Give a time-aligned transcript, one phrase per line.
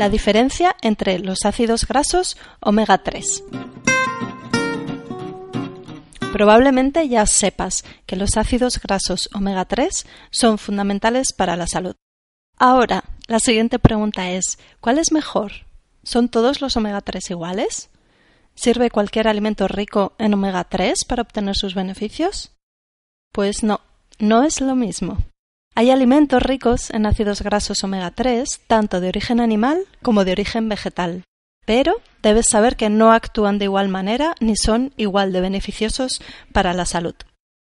[0.00, 3.44] la diferencia entre los ácidos grasos omega 3.
[6.32, 11.96] Probablemente ya sepas que los ácidos grasos omega 3 son fundamentales para la salud.
[12.56, 15.52] Ahora, la siguiente pregunta es, ¿cuál es mejor?
[16.02, 17.90] ¿Son todos los omega 3 iguales?
[18.54, 22.52] ¿Sirve cualquier alimento rico en omega 3 para obtener sus beneficios?
[23.32, 23.82] Pues no,
[24.18, 25.18] no es lo mismo.
[25.74, 30.68] Hay alimentos ricos en ácidos grasos omega 3, tanto de origen animal como de origen
[30.68, 31.24] vegetal.
[31.64, 36.20] Pero debes saber que no actúan de igual manera ni son igual de beneficiosos
[36.52, 37.14] para la salud.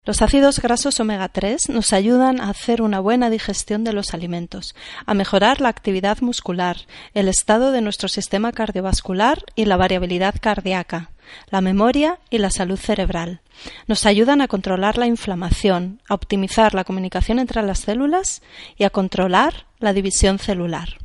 [0.06, 4.74] Los ácidos grasos omega 3 nos ayudan a hacer una buena digestión de los alimentos,
[5.04, 6.78] a mejorar la actividad muscular,
[7.12, 11.10] el estado de nuestro sistema cardiovascular y la variabilidad cardíaca,
[11.50, 13.42] la memoria y la salud cerebral.
[13.88, 18.40] Nos ayudan a controlar la inflamación, a optimizar la comunicación entre las células
[18.78, 20.96] y a controlar la división celular.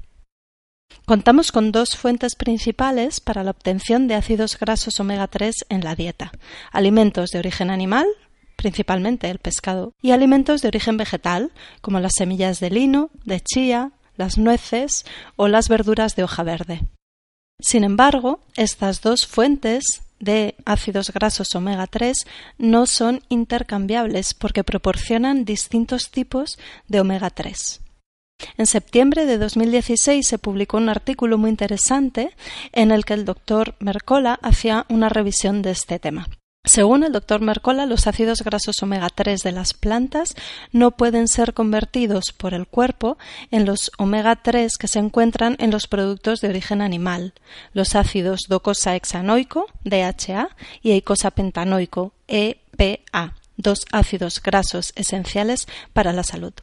[1.05, 5.95] Contamos con dos fuentes principales para la obtención de ácidos grasos omega 3 en la
[5.95, 6.31] dieta:
[6.71, 8.07] alimentos de origen animal,
[8.55, 13.91] principalmente el pescado, y alimentos de origen vegetal, como las semillas de lino, de chía,
[14.17, 16.81] las nueces o las verduras de hoja verde.
[17.59, 22.25] Sin embargo, estas dos fuentes de ácidos grasos omega 3
[22.57, 27.81] no son intercambiables porque proporcionan distintos tipos de omega 3.
[28.57, 32.31] En septiembre de 2016 se publicó un artículo muy interesante
[32.73, 36.27] en el que el doctor Mercola hacía una revisión de este tema.
[36.65, 40.35] Según el doctor Mercola, los ácidos grasos omega 3 de las plantas
[40.71, 43.19] no pueden ser convertidos por el cuerpo
[43.51, 47.33] en los omega 3 que se encuentran en los productos de origen animal,
[47.73, 50.49] los ácidos docosahexanoico, DHA,
[50.81, 56.53] y eicosapentanoico, EPA, dos ácidos grasos esenciales para la salud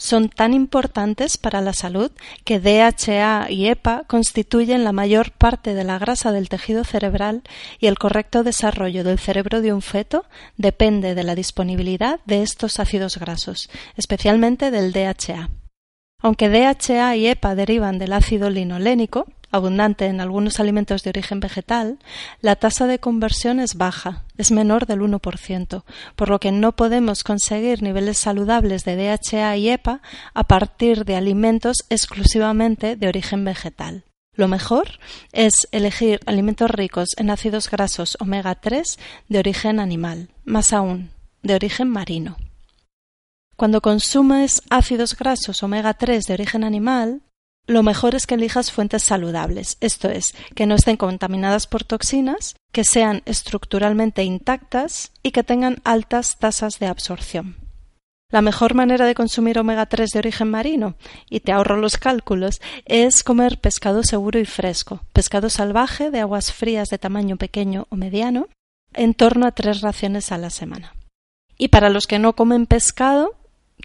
[0.00, 2.10] son tan importantes para la salud
[2.44, 7.42] que DHA y EPA constituyen la mayor parte de la grasa del tejido cerebral
[7.80, 10.24] y el correcto desarrollo del cerebro de un feto
[10.56, 15.50] depende de la disponibilidad de estos ácidos grasos, especialmente del DHA.
[16.22, 21.98] Aunque DHA y EPA derivan del ácido linolénico, abundante en algunos alimentos de origen vegetal,
[22.40, 25.84] la tasa de conversión es baja, es menor del 1%,
[26.16, 30.02] por lo que no podemos conseguir niveles saludables de DHA y EPA
[30.34, 34.04] a partir de alimentos exclusivamente de origen vegetal.
[34.34, 34.98] Lo mejor
[35.32, 41.10] es elegir alimentos ricos en ácidos grasos omega 3 de origen animal, más aún,
[41.42, 42.36] de origen marino.
[43.56, 47.20] Cuando consumes ácidos grasos omega 3 de origen animal,
[47.66, 52.56] lo mejor es que elijas fuentes saludables, esto es, que no estén contaminadas por toxinas,
[52.72, 57.56] que sean estructuralmente intactas y que tengan altas tasas de absorción.
[58.30, 60.94] La mejor manera de consumir omega 3 de origen marino,
[61.28, 66.52] y te ahorro los cálculos, es comer pescado seguro y fresco, pescado salvaje de aguas
[66.52, 68.48] frías de tamaño pequeño o mediano,
[68.94, 70.94] en torno a tres raciones a la semana.
[71.58, 73.34] Y para los que no comen pescado,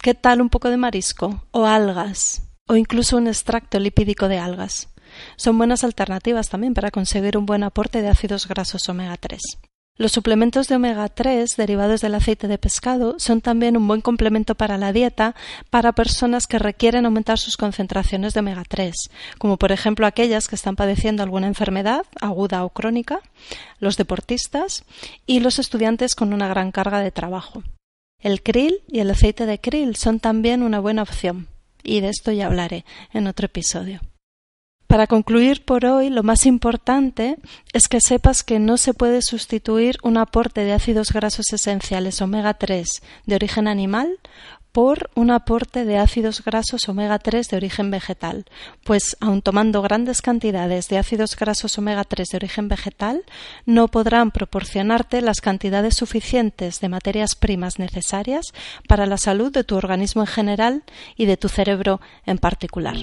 [0.01, 2.43] ¿qué tal un poco de marisco o algas?
[2.67, 4.89] O incluso un extracto lipídico de algas.
[5.35, 9.39] Son buenas alternativas también para conseguir un buen aporte de ácidos grasos omega 3.
[9.97, 14.53] Los suplementos de omega 3 derivados del aceite de pescado son también un buen complemento
[14.53, 15.35] para la dieta
[15.69, 18.93] para personas que requieren aumentar sus concentraciones de omega 3,
[19.37, 23.21] como por ejemplo aquellas que están padeciendo alguna enfermedad aguda o crónica,
[23.79, 24.83] los deportistas
[25.25, 27.63] y los estudiantes con una gran carga de trabajo.
[28.19, 31.47] El krill y el aceite de krill son también una buena opción
[31.85, 34.01] y de esto ya hablaré en otro episodio.
[34.87, 37.37] Para concluir por hoy, lo más importante
[37.73, 42.53] es que sepas que no se puede sustituir un aporte de ácidos grasos esenciales omega
[42.53, 42.87] 3
[43.25, 44.19] de origen animal
[44.75, 48.43] por un aporte de ácidos grasos omega 3 de origen vegetal,
[48.83, 53.23] pues aun tomando grandes cantidades de ácidos grasos omega 3 de origen vegetal,
[53.65, 58.47] no podrán proporcionarte las cantidades suficientes de materias primas necesarias
[58.85, 60.83] para la salud de tu organismo en general
[61.15, 62.97] y de tu cerebro en particular.